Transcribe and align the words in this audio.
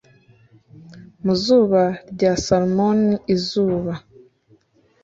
mu 1.23 1.33
zuba 1.43 1.81
rya 2.11 2.31
salmon 2.45 3.01
izuba, 3.35 3.93